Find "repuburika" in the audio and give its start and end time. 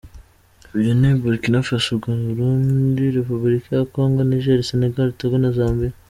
3.15-3.69